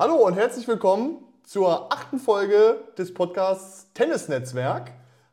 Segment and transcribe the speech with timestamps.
[0.00, 4.92] Hallo und herzlich willkommen zur achten Folge des Podcasts Tennisnetzwerk.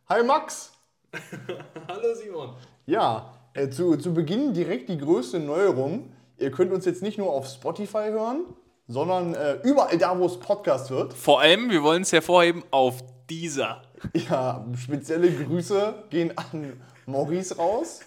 [0.09, 0.71] Hi Max.
[1.87, 2.55] Hallo Simon.
[2.87, 6.11] Ja, äh, zu, zu Beginn direkt die größte Neuerung.
[6.39, 8.45] Ihr könnt uns jetzt nicht nur auf Spotify hören,
[8.87, 11.13] sondern äh, überall da, wo es Podcast wird.
[11.13, 13.83] Vor allem, wir wollen es hervorheben, auf dieser.
[14.29, 17.99] Ja, spezielle Grüße gehen an Maurice raus,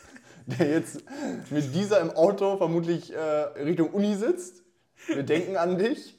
[0.47, 1.05] der jetzt
[1.51, 3.19] mit dieser im Auto vermutlich äh,
[3.63, 4.65] Richtung Uni sitzt.
[5.07, 6.19] Wir denken an dich.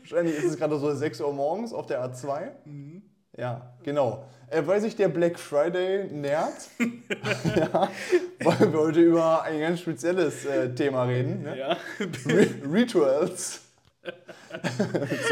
[0.00, 2.50] Wahrscheinlich ist es gerade so 6 Uhr morgens auf der A2.
[3.36, 4.24] Ja, genau.
[4.48, 6.68] Äh, weil sich der Black Friday nähert,
[7.56, 7.88] ja,
[8.42, 11.42] wollen wir heute über ein ganz spezielles äh, Thema reden.
[11.42, 11.56] Ne?
[11.58, 11.76] Ja.
[12.26, 13.60] Re Rituals.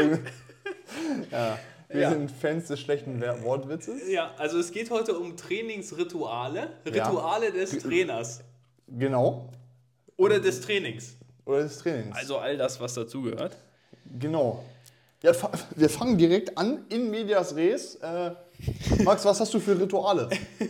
[1.31, 2.09] Ja, wir Ja.
[2.11, 4.07] sind Fans des schlechten Wortwitzes.
[4.09, 6.69] ja, also es geht heute um Trainingsrituale.
[6.91, 7.05] Ja.
[7.07, 8.41] Rituale des Trainers.
[8.87, 9.49] Genau.
[10.17, 11.15] Oder des Trainings.
[11.49, 12.15] Oder des Trainings.
[12.15, 13.57] Also all das, was dazugehört.
[14.19, 14.63] Genau.
[15.23, 15.31] Ja,
[15.75, 17.95] wir fangen direkt an in Medias Res.
[17.95, 18.31] Äh,
[19.03, 20.29] Max, was hast du für Rituale?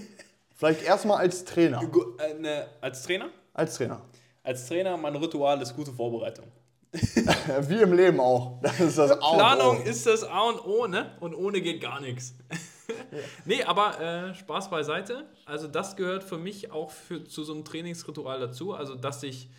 [0.56, 1.82] Vielleicht erstmal als Trainer.
[2.20, 3.30] Äh, ne, als Trainer?
[3.54, 4.02] Als Trainer.
[4.42, 6.46] Als Trainer, mein Ritual ist gute Vorbereitung.
[6.94, 8.62] Wie im Leben auch.
[8.62, 9.84] Das ist das A und Planung O.
[9.84, 11.12] ist das A und O, ne?
[11.20, 12.36] Und ohne geht gar nichts.
[13.46, 15.26] nee, aber äh, Spaß beiseite.
[15.46, 18.74] Also das gehört für mich auch für, zu so einem Trainingsritual dazu.
[18.74, 19.50] Also dass ich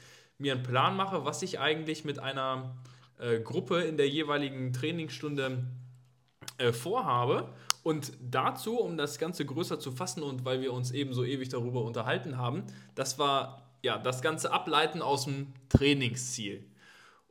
[0.41, 2.77] mir einen Plan mache, was ich eigentlich mit einer
[3.19, 5.64] äh, Gruppe in der jeweiligen Trainingsstunde
[6.58, 7.52] äh, vorhabe.
[7.83, 11.48] Und dazu, um das Ganze größer zu fassen und weil wir uns eben so ewig
[11.48, 16.66] darüber unterhalten haben, das war ja das Ganze Ableiten aus dem Trainingsziel.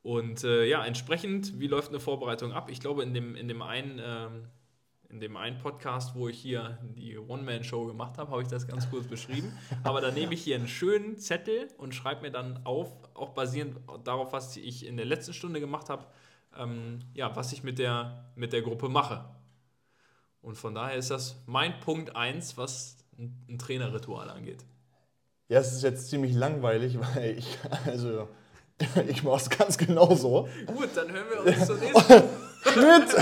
[0.01, 2.69] Und äh, ja, entsprechend, wie läuft eine Vorbereitung ab?
[2.71, 4.47] Ich glaube, in dem, in dem einen, ähm,
[5.09, 8.89] in dem einen Podcast, wo ich hier die One-Man-Show gemacht habe, habe ich das ganz
[8.89, 9.51] kurz beschrieben.
[9.83, 13.77] Aber da nehme ich hier einen schönen Zettel und schreibe mir dann auf, auch basierend
[14.03, 16.05] darauf, was ich in der letzten Stunde gemacht habe,
[16.57, 19.25] ähm, ja, was ich mit der, mit der Gruppe mache.
[20.41, 24.63] Und von daher ist das mein Punkt 1, was ein, Trainerritual angeht.
[25.47, 28.27] Ja, es ist jetzt ziemlich langweilig, weil ich, also,
[29.07, 30.47] ich mache es ganz genauso.
[30.67, 32.23] Gut, dann hören wir uns zur nächsten.
[32.61, 33.15] Schnitt!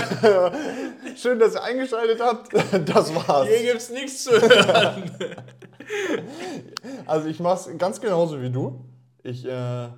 [1.18, 2.52] Schön, dass ihr eingeschaltet habt.
[2.88, 3.48] Das war's.
[3.48, 5.10] Hier gibt es nichts zu hören.
[7.06, 8.84] Also ich mache es ganz genauso wie du.
[9.22, 9.88] Ich äh,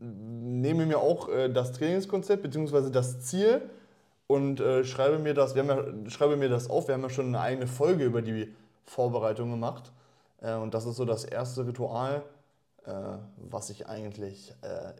[0.00, 2.90] nehme mir auch äh, das Trainingskonzept bzw.
[2.90, 3.60] das Ziel
[4.26, 6.88] und äh, schreibe, mir das, wir haben ja, schreibe mir das auf.
[6.88, 8.54] Wir haben ja schon eine eigene Folge über die
[8.86, 9.92] Vorbereitung gemacht.
[10.40, 12.22] Äh, und das ist so das erste Ritual,
[12.84, 14.92] was ich eigentlich äh,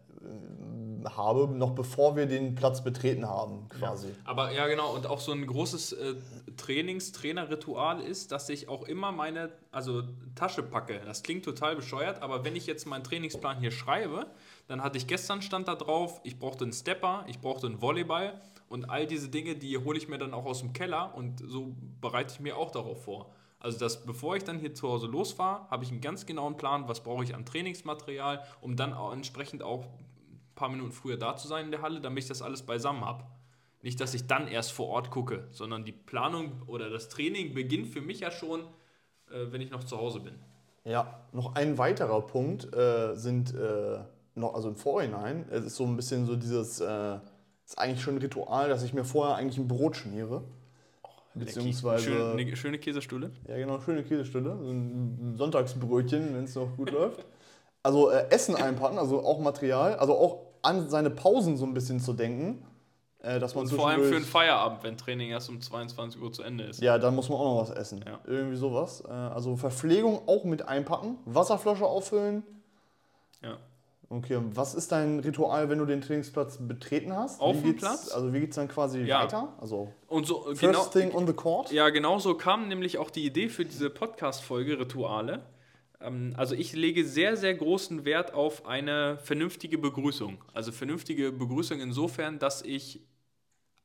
[1.10, 4.08] habe, noch bevor wir den Platz betreten haben, quasi.
[4.24, 6.14] Aber ja, genau, und auch so ein großes äh,
[6.56, 10.02] Trainings-Trainer-Ritual ist, dass ich auch immer meine also
[10.36, 11.00] Tasche packe.
[11.04, 14.26] Das klingt total bescheuert, aber wenn ich jetzt meinen Trainingsplan hier schreibe,
[14.68, 18.40] dann hatte ich gestern stand da drauf, ich brauchte einen Stepper, ich brauchte einen Volleyball
[18.68, 21.74] und all diese Dinge, die hole ich mir dann auch aus dem Keller und so
[22.00, 23.34] bereite ich mir auch darauf vor.
[23.62, 26.88] Also, dass bevor ich dann hier zu Hause losfahre, habe ich einen ganz genauen Plan,
[26.88, 31.36] was brauche ich an Trainingsmaterial, um dann auch entsprechend auch ein paar Minuten früher da
[31.36, 33.24] zu sein in der Halle, damit ich das alles beisammen habe.
[33.80, 37.86] Nicht, dass ich dann erst vor Ort gucke, sondern die Planung oder das Training beginnt
[37.86, 38.62] für mich ja schon,
[39.30, 40.34] äh, wenn ich noch zu Hause bin.
[40.84, 44.00] Ja, noch ein weiterer Punkt äh, sind äh,
[44.34, 47.18] noch, also im Vorhinein, es ist so ein bisschen so dieses, äh,
[47.64, 50.42] ist eigentlich schon ein Ritual, dass ich mir vorher eigentlich ein Brot schmiere.
[51.34, 53.30] Beziehungsweise, Schön, eine schöne Käsestulle.
[53.48, 57.24] ja genau, schöne Käsestunde, so ein Sonntagsbrötchen, wenn es noch gut läuft.
[57.82, 62.00] Also äh, Essen einpacken, also auch Material, also auch an seine Pausen so ein bisschen
[62.00, 62.64] zu denken.
[63.22, 66.20] Äh, dass man Und vor allem für einen zwischendurch- Feierabend, wenn Training erst um 22
[66.20, 66.80] Uhr zu Ende ist.
[66.82, 68.04] Ja, dann muss man auch noch was essen.
[68.06, 68.18] Ja.
[68.26, 69.02] Irgendwie sowas.
[69.06, 72.42] Äh, Also Verpflegung auch mit einpacken, Wasserflasche auffüllen.
[73.42, 73.58] Ja.
[74.12, 77.40] Okay, was ist dein Ritual, wenn du den Trainingsplatz betreten hast?
[77.40, 78.10] Auf dem Platz?
[78.12, 79.22] Also wie geht es dann quasi Ja.
[79.22, 79.54] weiter?
[79.58, 81.72] Also Und so first genau, thing on the court?
[81.72, 85.40] Ja, genau so kam nämlich auch die Idee für diese Podcast-Folge Rituale.
[85.98, 90.44] Ähm, Also ich lege sehr, sehr großen Wert auf eine vernünftige Begrüßung.
[90.52, 93.00] Also vernünftige Begrüßung insofern, dass ich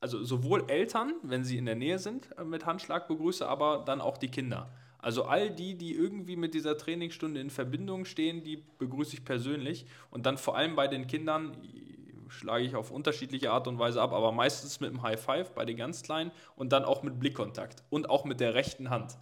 [0.01, 4.01] also sowohl Eltern, wenn sie in der Nähe sind, äh, mit Handschlag begrüße, aber dann
[4.01, 4.69] auch die Kinder.
[5.07, 9.85] Also all die, die irgendwie mit dieser Trainingsstunde in Verbindung stehen, die begrüße ich persönlich.
[10.11, 14.01] Und dann vor allem bei den Kindern äh, schlage ich auf unterschiedliche Art und Weise
[14.01, 17.21] ab, aber meistens mit dem High Five bei den ganz Kleinen und dann auch mit
[17.21, 19.17] Blickkontakt und auch mit der rechten Hand.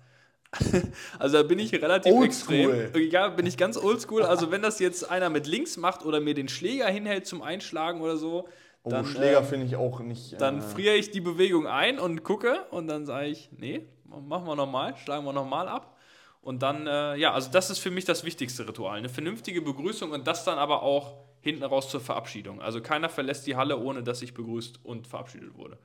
[1.19, 2.81] Also da bin ich relativ Oldschool.
[2.85, 3.11] extrem.
[3.11, 4.23] Ja, bin ich ganz oldschool.
[4.23, 8.01] Also wenn das jetzt einer mit links macht oder mir den Schläger hinhält zum Einschlagen
[8.01, 8.47] oder so,
[8.83, 10.39] Oh, dann, Schläger ähm, finde ich auch nicht.
[10.39, 13.85] dann äh, friere ich die Bewegung ein und gucke und dann sage ich, nee,
[14.21, 15.97] machen wir nochmal, schlagen wir nochmal ab.
[16.41, 18.97] Und dann, äh, ja, also das ist für mich das wichtigste Ritual.
[18.97, 22.61] Eine vernünftige Begrüßung und das dann aber auch hinten raus zur Verabschiedung.
[22.61, 25.77] Also keiner verlässt die Halle, ohne dass sich begrüßt und verabschiedet wurde.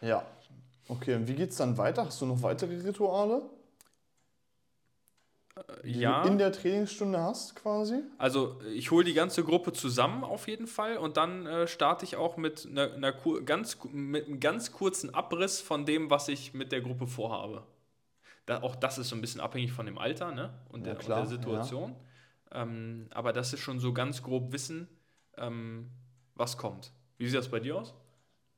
[0.00, 0.24] Ja.
[0.88, 2.06] Okay, und wie geht's dann weiter?
[2.06, 3.42] Hast du noch weitere Rituale?
[5.84, 6.22] die ja.
[6.22, 8.02] du in der Trainingsstunde hast quasi?
[8.18, 12.16] Also ich hole die ganze Gruppe zusammen auf jeden Fall und dann äh, starte ich
[12.16, 13.12] auch mit, einer, einer
[13.44, 17.62] ganz, mit einem ganz kurzen Abriss von dem, was ich mit der Gruppe vorhabe.
[18.48, 20.54] Da, auch das ist so ein bisschen abhängig von dem Alter ne?
[20.70, 21.94] und, Ja, der, klar, und der Situation.
[22.50, 24.88] Ähm, aber das ist schon so ganz grob Wissen,
[25.36, 25.90] ähm,
[26.34, 26.92] was kommt.
[27.18, 27.92] Wie sieht das bei dir aus?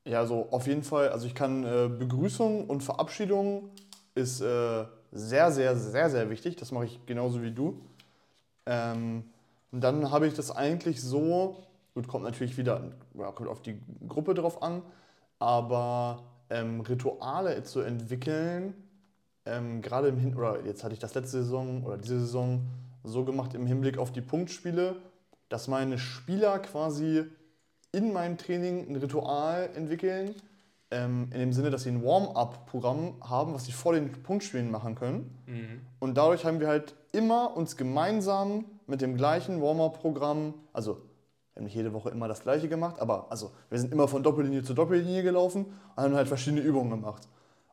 [0.04, 1.08] Ja, so auf jeden Fall.
[1.08, 3.70] Also ich kann äh, Begrüßung und Verabschiedung
[4.14, 6.54] ist äh, sehr, sehr, sehr, sehr wichtig.
[6.54, 7.82] Das mache ich genauso wie du.
[8.66, 9.24] Ähm,
[9.72, 11.64] und dann habe ich das eigentlich so,
[11.94, 14.82] gut, kommt natürlich wieder, ja, kommt auf die Gruppe drauf an,
[15.40, 18.74] aber ähm, Rituale zu entwickeln,
[19.46, 22.66] ähm, gerade im Hin oder jetzt hatte ich das letzte Saison oder diese Saison
[23.04, 24.96] so gemacht im Hinblick auf die Punktspiele,
[25.48, 27.24] dass meine Spieler quasi
[27.92, 30.34] in meinem Training ein Ritual entwickeln,
[30.92, 34.94] ähm, in dem Sinne, dass sie ein Warm-up-Programm haben, was sie vor den Punktspielen machen
[34.94, 35.38] können.
[35.98, 40.94] Und dadurch haben wir halt immer uns gemeinsam mit dem gleichen Warm-up-Programm, also
[41.54, 44.22] wir haben nicht jede Woche immer das gleiche gemacht, aber also wir sind immer von
[44.22, 45.66] Doppellinie zu Doppellinie gelaufen
[45.96, 47.28] und haben halt verschiedene Übungen gemacht.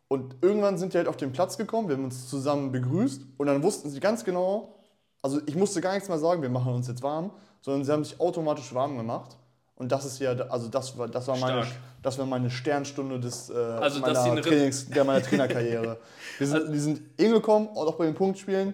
[0.07, 3.47] Und irgendwann sind die halt auf den Platz gekommen, wir haben uns zusammen begrüßt und
[3.47, 4.75] dann wussten sie ganz genau,
[5.21, 7.31] also ich musste gar nichts mehr sagen, wir machen uns jetzt warm,
[7.61, 9.37] sondern sie haben sich automatisch warm gemacht.
[9.75, 11.79] Und das ist ja, also das war, das war, meine, Stark.
[12.01, 15.99] das war meine Sternstunde des, äh, Also, meiner, Trainings, der meiner Trainerkarriere.
[16.39, 18.73] Wir sind, die sind hingekommen, und auch bei den Punktspielen,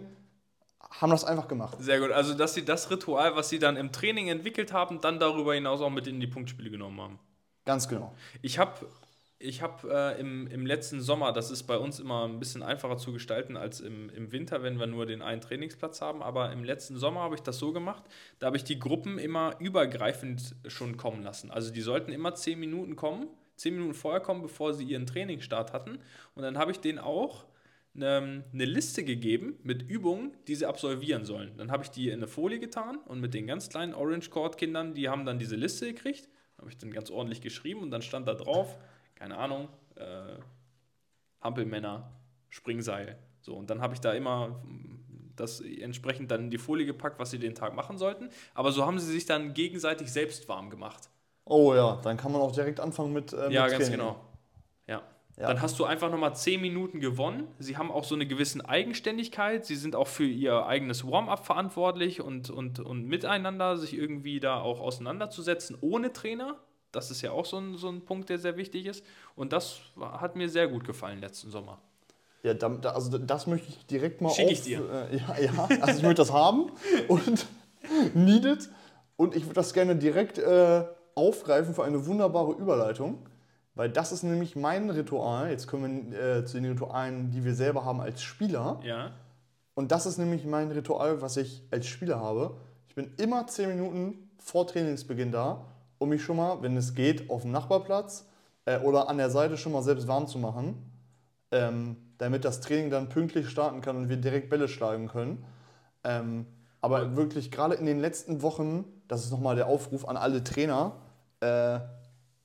[0.79, 1.75] haben das einfach gemacht.
[1.79, 2.11] Sehr gut.
[2.11, 5.81] Also, dass sie das Ritual, was sie dann im Training entwickelt haben, dann darüber hinaus
[5.81, 7.19] auch mit in die Punktspiele genommen haben.
[7.65, 8.13] Ganz genau.
[8.41, 8.73] Ich habe
[9.43, 12.97] ich hab, äh, im, im letzten Sommer, das ist bei uns immer ein bisschen einfacher
[12.97, 16.63] zu gestalten als im, im Winter, wenn wir nur den einen Trainingsplatz haben, aber im
[16.63, 18.03] letzten Sommer habe ich das so gemacht,
[18.39, 21.51] da habe ich die Gruppen immer übergreifend schon kommen lassen.
[21.51, 25.73] Also die sollten immer 10 Minuten kommen, 10 Minuten vorher kommen, bevor sie ihren Trainingsstart
[25.73, 25.99] hatten.
[26.35, 27.45] Und dann habe ich denen auch
[27.95, 31.51] eine, eine Liste gegeben mit Übungen, die sie absolvieren sollen.
[31.57, 34.57] Dann habe ich die in eine Folie getan und mit den ganz kleinen Orange Cord
[34.57, 36.29] Kindern, die haben dann diese Liste gekriegt.
[36.57, 38.77] Habe ich dann ganz ordentlich geschrieben und dann stand da drauf,
[39.15, 40.37] keine Ahnung, äh,
[41.41, 42.11] Hampelmänner,
[42.49, 43.17] Springseil.
[43.41, 47.19] So, und dann habe ich da immer mm, das entsprechend dann in die Folie gepackt,
[47.19, 48.29] was sie den Tag machen sollten.
[48.53, 51.09] Aber so haben sie sich dann gegenseitig selbst warm gemacht.
[51.45, 53.91] Oh ja, dann kann man auch direkt anfangen mit, äh, Ja, mit ganz Training.
[53.99, 54.19] genau.
[54.87, 55.01] Ja.
[55.37, 55.47] Ja.
[55.47, 57.47] Dann hast du einfach nochmal 10 Minuten gewonnen.
[57.57, 59.65] Sie haben auch so eine gewisse Eigenständigkeit.
[59.65, 64.61] Sie sind auch für ihr eigenes Warm-up verantwortlich und, und, und miteinander sich irgendwie da
[64.61, 66.59] auch auseinanderzusetzen, ohne Trainer.
[66.93, 69.03] Das ist ja auch so ein, so ein Punkt, der sehr wichtig ist.
[69.35, 71.79] Und das hat mir sehr gut gefallen letzten Sommer.
[72.43, 75.07] Ja, da, also das möchte ich direkt mal Schick ich auf- dir.
[75.11, 76.71] Äh, ja, ja, also ich möchte das haben
[77.07, 77.45] und
[78.13, 78.69] need it.
[79.15, 80.83] Und ich würde das gerne direkt äh,
[81.15, 83.27] aufgreifen für eine wunderbare Überleitung.
[83.75, 85.49] Weil das ist nämlich mein Ritual.
[85.49, 88.79] Jetzt kommen wir äh, zu den Ritualen, die wir selber haben als Spieler.
[88.83, 89.11] Ja.
[89.73, 92.55] Und das ist nämlich mein Ritual, was ich als Spieler habe.
[92.87, 95.65] Ich bin immer 10 Minuten vor Trainingsbeginn da,
[95.97, 98.27] um mich schon mal, wenn es geht, auf dem Nachbarplatz
[98.65, 100.91] äh, oder an der Seite schon mal selbst warm zu machen,
[101.51, 105.45] ähm, damit das Training dann pünktlich starten kann und wir direkt Bälle schlagen können.
[106.03, 106.45] Ähm,
[106.81, 110.97] aber wirklich gerade in den letzten Wochen, das ist nochmal der Aufruf an alle Trainer,
[111.39, 111.79] äh,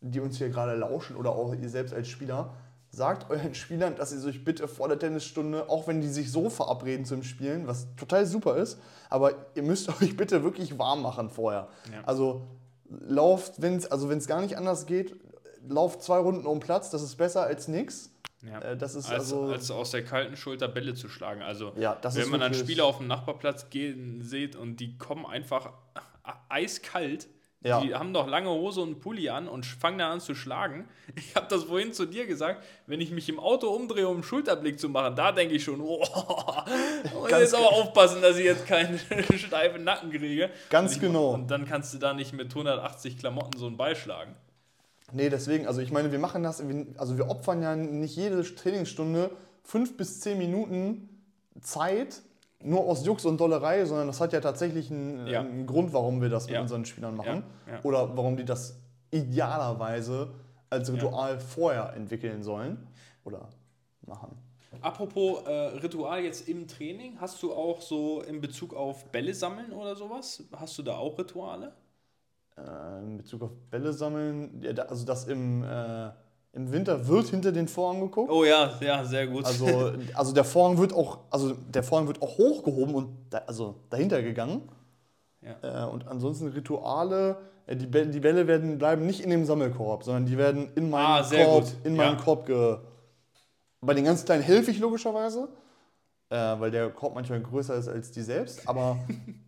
[0.01, 2.55] die uns hier gerade lauschen oder auch ihr selbst als Spieler,
[2.91, 6.49] sagt euren Spielern, dass sie sich bitte vor der Tennisstunde, auch wenn die sich so
[6.51, 8.79] verabreden zum Spielen, was total super ist,
[9.11, 11.69] aber ihr müsst euch bitte wirklich warm machen vorher.
[11.93, 12.05] Ja.
[12.05, 12.43] Also
[12.91, 15.15] lauft, wenn es also wenn's gar nicht anders geht,
[15.69, 18.11] lauft zwei Runden um Platz, das ist besser als nichts.
[18.43, 18.61] ja.
[18.61, 21.43] Äh, das ist als, also als aus der kalten Schulter Bälle zu schlagen.
[21.43, 25.73] Also, Ja, wenn man dann Spieler auf dem Nachbarplatz gehen sieht und die kommen einfach
[26.49, 27.29] eiskalt.
[27.61, 27.81] Ja.
[27.81, 30.89] Die haben doch lange Hose und Pulli an und fangen dann an zu schlagen.
[31.17, 34.23] Ich habe das vorhin zu dir gesagt, wenn ich mich im Auto umdrehe, um einen
[34.23, 36.05] Schulterblick zu machen, da denke ich schon, oh,
[37.29, 39.01] Ganz jetzt aber aufpassen, dass ich jetzt keinen
[39.37, 40.51] steifen Nacken kriege.
[40.71, 41.31] Ganz und ich, genau.
[41.31, 44.37] Und dann kannst du da nicht mit 180 Klamotten so einen Ball schlagen.
[45.13, 46.63] Nee, deswegen, also ich meine, wir machen das,
[46.99, 49.31] also wir opfern ja nicht jede Trainingsstunde
[49.65, 51.09] fünf bis zehn Minuten
[51.61, 52.23] Zeit
[52.63, 55.41] nur aus Jux und Dollerei, sondern das hat ja tatsächlich einen, Ja.
[55.41, 56.61] einen Grund, warum wir das mit Ja.
[56.63, 57.45] unseren Spielern machen.
[57.67, 57.81] Ja.
[57.85, 58.77] Oder warum die das
[59.11, 60.31] idealerweise
[60.71, 62.87] als Ritual vorher entwickeln sollen
[63.25, 63.49] oder
[64.07, 64.37] machen.
[64.83, 69.73] Apropos äh, Ritual jetzt im Training, hast du auch so in Bezug auf Bälle sammeln
[69.73, 70.43] oder sowas?
[70.55, 71.73] Hast du da auch Rituale?
[72.57, 76.11] Äh, in Bezug auf Bälle sammeln, also das im, äh,
[76.53, 78.31] im Winter wird hinter den Vorhang geguckt.
[78.31, 79.45] Oh ja, ja, sehr gut.
[79.45, 83.77] Also, also der Vorhang wird auch, also der Vorhang wird auch hochgehoben und da, also
[83.91, 84.63] dahinter gegangen.
[85.43, 85.87] Ja.
[85.87, 87.37] Äh, und ansonsten Rituale,
[87.67, 90.91] äh, die, Bälle, die Bälle werden bleiben nicht in dem Sammelkorb, sondern die werden in
[90.91, 91.75] meinem Ah, sehr Korb, gut.
[91.85, 92.23] in meinem Ja.
[92.23, 92.79] Korb ge.
[93.81, 95.49] Bei den ganz kleinen helfe ich logischerweise,
[96.31, 98.67] äh, weil der Korb manchmal größer ist als die selbst.
[98.69, 98.99] Aber,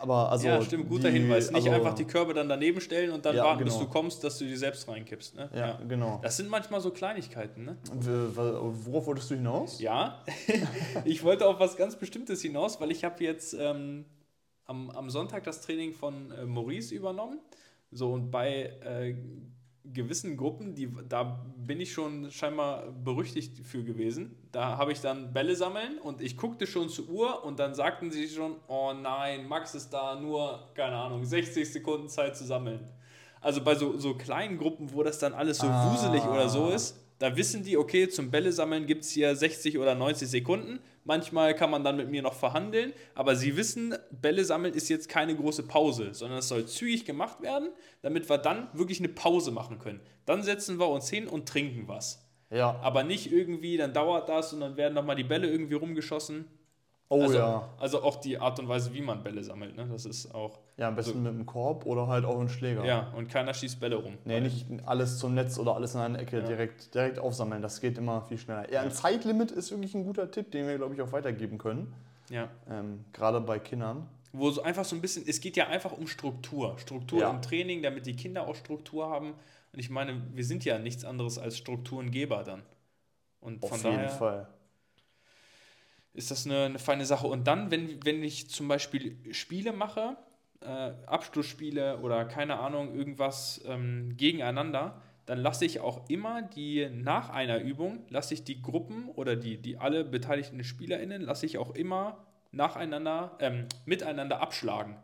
[0.00, 1.50] aber also ja, stimmt, guter die, Hinweis.
[1.50, 3.86] Nicht also, einfach die Körbe dann daneben stellen und dann Ja, warten, bis genau.
[3.86, 5.36] du kommst, dass du die selbst reinkippst.
[5.36, 5.50] Ne?
[5.54, 6.20] Ja, genau.
[6.22, 7.76] Das sind manchmal so Kleinigkeiten, ne?
[7.92, 9.80] Worauf wolltest du hinaus?
[9.80, 10.22] Ja,
[11.04, 14.04] ich wollte auf was ganz Bestimmtes hinaus, weil ich habe jetzt ähm,
[14.64, 17.40] am, am Sonntag das Training von äh, Maurice übernommen.
[17.90, 19.14] So, und bei äh,
[19.92, 24.36] gewissen Gruppen, die, da bin ich schon scheinbar berüchtigt für gewesen.
[24.52, 28.10] Da habe ich dann Bälle sammeln und ich guckte schon zur Uhr und dann sagten
[28.10, 32.80] sie schon, oh nein, Max ist da nur, keine Ahnung, 60 Sekunden Zeit zu sammeln.
[33.40, 35.92] Also bei so, so kleinen Gruppen, wo das dann alles so Ah.
[35.92, 39.78] wuselig oder so ist, da wissen die, okay, zum Bälle sammeln gibt es hier 60
[39.78, 40.80] oder 90 Sekunden.
[41.04, 45.08] Manchmal kann man dann mit mir noch verhandeln, aber sie wissen, Bälle sammeln ist jetzt
[45.08, 47.70] keine große Pause, sondern es soll zügig gemacht werden,
[48.02, 50.00] damit wir dann wirklich eine Pause machen können.
[50.26, 52.26] Dann setzen wir uns hin und trinken was.
[52.50, 52.78] Ja.
[52.82, 56.46] Aber nicht irgendwie, dann dauert das und dann werden nochmal die Bälle irgendwie rumgeschossen.
[57.08, 57.68] Oh also, ja.
[57.78, 59.86] Also auch die Art und Weise, wie man Bälle sammelt, ne?
[59.90, 60.58] das ist auch.
[60.76, 62.84] Ja, am besten mit einem Korb oder halt auch einem Schläger.
[62.84, 64.18] Ja, und keiner schießt Bälle rum.
[64.24, 66.46] Nee, nicht alles zum Netz oder alles in eine Ecke Ja.
[66.46, 67.62] direkt, direkt aufsammeln.
[67.62, 68.70] Das geht immer viel schneller.
[68.72, 71.94] Ja, ein Zeitlimit ist wirklich ein guter Tipp, den wir, glaube ich, auch weitergeben können.
[72.28, 72.48] Ja.
[72.68, 74.08] Ähm, Gerade bei Kindern.
[74.32, 76.76] wo so einfach so ein bisschen, es geht ja einfach um Struktur.
[76.78, 77.30] Struktur Ja.
[77.30, 79.34] im Training, damit die Kinder auch Struktur haben.
[79.72, 82.62] Und ich meine, wir sind ja nichts anderes als Strukturengeber dann.
[83.40, 84.48] Und Auf jeden daher Fall.
[86.16, 87.26] Ist das eine, eine feine Sache.
[87.26, 90.16] Und dann, wenn, wenn ich zum Beispiel Spiele mache,
[90.60, 97.30] äh, Abschlussspiele oder keine Ahnung, irgendwas ähm, gegeneinander, dann lasse ich auch immer die, nach
[97.30, 101.74] einer Übung, lasse ich die Gruppen oder die, die alle beteiligten SpielerInnen, lasse ich auch
[101.74, 104.96] immer nacheinander, ähm, miteinander abschlagen.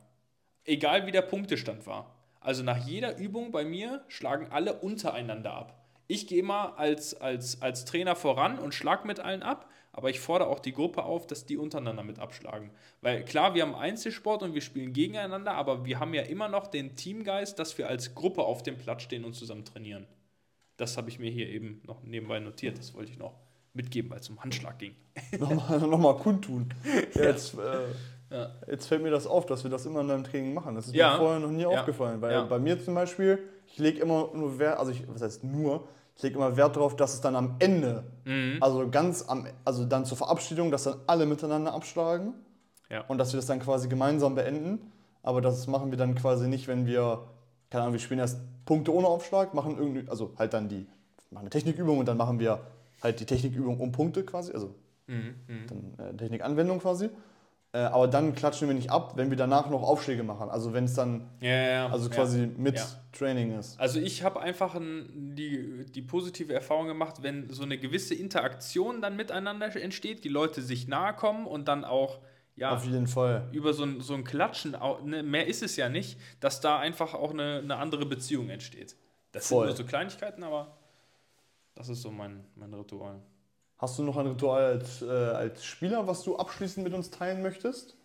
[0.65, 2.15] Egal wie der Punktestand war.
[2.41, 5.82] Also nach jeder Übung bei mir schlagen alle untereinander ab.
[6.13, 10.21] Ich gehe immer als, als, als Trainer voran und schlag mit allen ab, aber ich
[10.21, 12.71] fordere auch die Gruppe auf, dass die untereinander mit abschlagen.
[13.01, 16.67] Weil klar, wir haben Einzelsport und wir spielen gegeneinander, aber wir haben ja immer noch
[16.67, 20.07] den Teamgeist, dass wir als Gruppe auf dem Platz stehen und zusammen trainieren.
[20.77, 22.77] Das habe ich mir hier eben noch nebenbei notiert.
[22.79, 23.35] Das wollte ich noch
[23.73, 24.95] mitgeben, weil es um Handschlag ging.
[25.39, 26.75] Nochmal noch mal kundtun.
[27.15, 28.51] Ja, Jetzt, äh, Ja.
[28.67, 30.75] jetzt fällt mir das auf, dass wir das immer in deinem Training machen.
[30.75, 31.13] Das ist Ja.
[31.13, 32.21] mir vorher noch nie aufgefallen.
[32.21, 33.39] Weil bei mir zum Beispiel,
[33.73, 36.95] ich lege immer nur Wert, also ich, was heißt nur, ich lege immer Wert darauf,
[36.95, 38.59] dass es dann am Ende, Mhm.
[38.61, 42.35] also ganz am, also dann zur Verabschiedung, dass dann alle miteinander abschlagen.
[42.91, 43.05] Ja.
[43.09, 44.93] und dass wir das dann quasi gemeinsam beenden.
[45.23, 47.25] Aber das machen wir dann quasi nicht, wenn wir,
[47.71, 50.87] keine Ahnung, wir spielen erst Punkte ohne Aufschlag, machen irgendwie, also halt dann die,
[51.31, 52.61] machen eine Technikübung und dann machen wir
[53.03, 54.75] halt die Technikübung um Punkte quasi, also
[55.07, 55.35] Mhm.
[55.49, 55.67] Mhm.
[55.97, 57.09] dann äh, Technikanwendung quasi.
[57.75, 60.51] Äh, aber dann klatschen wir nicht ab, wenn wir danach noch Aufschläge machen.
[60.51, 61.89] Also wenn es dann, Ja, ja, ja.
[61.89, 62.81] also quasi mit.
[63.13, 63.79] Training ist.
[63.79, 69.03] Also ich habe einfach ein, die, die positive Erfahrung gemacht, wenn so eine gewisse Interaktion
[69.03, 72.21] dann miteinander entsteht, die Leute sich nahe kommen und dann auch
[72.57, 73.49] ja, Auf jeden Fall.
[73.53, 77.15] über so ein, so ein Klatschen, ne, mehr ist es ja nicht, dass da einfach
[77.15, 78.95] auch eine, eine andere Beziehung entsteht.
[79.33, 79.67] Das Voll.
[79.67, 80.77] sind nur so Kleinigkeiten, aber
[81.75, 83.21] das ist so mein, mein Ritual.
[83.83, 87.43] Hast du noch ein Ritual als, äh, als Spieler, was du abschließend mit uns teilen
[87.43, 87.97] möchtest?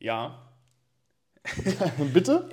[0.00, 0.52] Ja,
[2.12, 2.48] Bitte?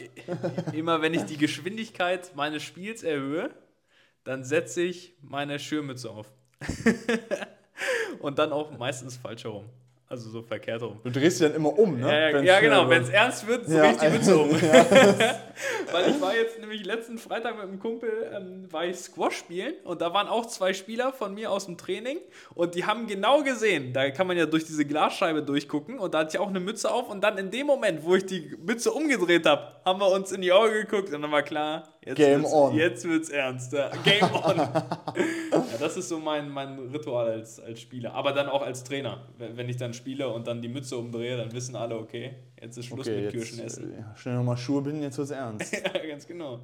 [0.74, 3.50] immer wenn ich die Geschwindigkeit meines Spiels erhöhe,
[4.24, 6.32] dann setze ich meine Schirmmütze auf.
[8.20, 9.70] Und dann auch meistens falsch herum.
[10.12, 11.00] Also so verkehrt rum.
[11.04, 12.08] Du drehst sie dann immer um, ne?
[12.08, 14.50] Ja, ja, ja genau, wenn es ernst wird, so Ja, ich die Mütze um.
[15.92, 19.76] Weil ich war jetzt nämlich letzten Freitag mit einem Kumpel, ähm, war ich Squash spielen
[19.84, 22.18] und da waren auch zwei Spieler von mir aus dem Training
[22.56, 26.20] und die haben genau gesehen, da kann man ja durch diese Glasscheibe durchgucken und da
[26.20, 28.92] hatte ich auch eine Mütze auf und dann in dem Moment, wo ich die Mütze
[28.92, 32.42] umgedreht habe, haben wir uns in die Augen geguckt und dann war klar, jetzt Game
[32.42, 32.76] wird's, on.
[32.76, 33.74] Jetzt wird's ernst.
[33.74, 34.60] Ja, Game on.
[35.80, 39.20] ja, das ist so mein, mein Ritual als, als Spieler, aber dann auch als Trainer.
[39.38, 42.86] Wenn ich dann spiele und dann die Mütze umdrehe, dann wissen alle, okay, jetzt ist
[42.88, 43.94] Schluss Okay, mit jetzt Kirschen essen.
[43.94, 45.72] äh, schnell nochmal Schuhe binden, jetzt wird's ernst.
[45.94, 46.60] Ja, ganz genau.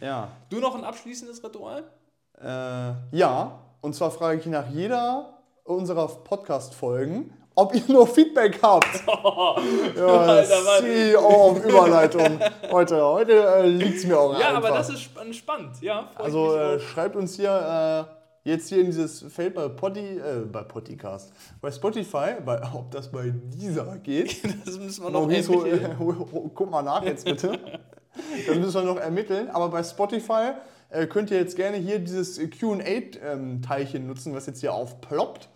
[0.00, 0.28] Ja.
[0.50, 1.84] Du noch ein abschließendes Ritual?
[2.40, 8.86] Äh, ja, und zwar frage ich nach jeder unserer Podcast-Folgen, ob ihr noch Feedback habt.
[9.06, 10.82] ja, Alter, Mann.
[10.84, 12.38] CEO Überleitung.
[12.70, 14.56] Heute, heute äh, liegt es mir auch Ja, einfach.
[14.64, 15.80] aber das ist sp- spannend.
[15.80, 18.15] Ja, Also äh, schreibt uns hier äh,
[18.46, 23.10] jetzt hier in dieses Feld bei Potti, äh, bei Podcast, bei Spotify, bei, ob das
[23.10, 24.42] bei dieser geht.
[24.64, 25.48] das müssen wir noch endlich-
[25.98, 27.58] hol, hol, guck mal nach jetzt bitte.
[28.46, 29.50] Das müssen wir noch ermitteln.
[29.50, 30.52] Aber bei Spotify
[30.88, 35.50] äh, könnt ihr jetzt gerne hier dieses QA-Teilchen ähm, nutzen, was jetzt hier aufploppt.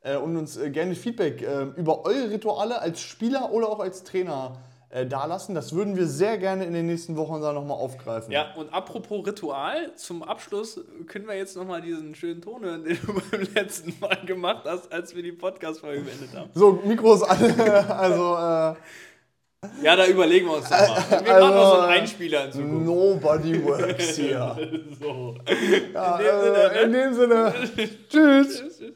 [0.00, 4.04] Äh, und uns äh, gerne Feedback äh, über eure Rituale als Spieler oder auch als
[4.04, 4.73] Trainer äh,
[5.04, 5.54] dalassen.
[5.54, 8.30] Das würden wir sehr gerne in den nächsten Wochen dann nochmal aufgreifen.
[8.32, 12.96] Ja, und apropos Ritual, zum Abschluss können wir jetzt nochmal diesen schönen Ton hören, den
[13.04, 16.50] du beim letzten Mal gemacht hast, als wir die Podcast-Folge beendet haben.
[16.54, 17.54] So, Mikros alle.
[17.98, 18.74] Also, äh,
[19.82, 21.24] Ja, da überlegen wir uns doch mal.
[21.24, 22.86] Wir Also, machen noch so einen Einspieler in Zukunft.
[22.86, 24.56] nobody works here.
[25.00, 25.36] So.
[25.92, 27.54] Ja, In dem Sinne, äh, in dem Sinne.
[28.08, 28.58] Tschüss.
[28.58, 28.92] Tschüss, tschüss.